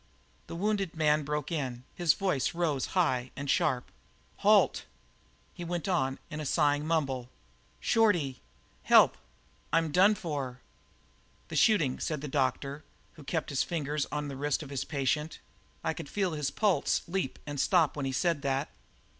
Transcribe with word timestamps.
The 0.47 0.55
wounded 0.55 0.95
man 0.95 1.21
broke 1.21 1.51
in; 1.51 1.83
his 1.93 2.13
voice 2.15 2.55
rose 2.55 2.87
high 2.97 3.29
and 3.35 3.47
sharp: 3.47 3.91
"Halt!" 4.37 4.85
He 5.53 5.63
went 5.63 5.87
on, 5.87 6.17
in 6.31 6.39
a 6.39 6.43
sighing 6.47 6.87
mumble: 6.87 7.29
"Shorty 7.79 8.41
help 8.81 9.15
I'm 9.71 9.91
done 9.91 10.15
for!" 10.15 10.59
"The 11.49 11.55
shooting," 11.55 11.99
said 11.99 12.21
the 12.21 12.27
doctor, 12.27 12.83
who 13.13 13.21
had 13.21 13.27
kept 13.27 13.49
his 13.51 13.61
fingers 13.61 14.07
on 14.11 14.27
the 14.27 14.35
wrist 14.35 14.63
of 14.63 14.71
his 14.71 14.85
patient; 14.85 15.37
"I 15.83 15.93
could 15.93 16.09
feel 16.09 16.31
his 16.31 16.49
pulse 16.49 17.03
leap 17.07 17.37
and 17.45 17.59
stop 17.59 17.95
when 17.95 18.07
he 18.07 18.11
said 18.11 18.41
that." 18.41 18.71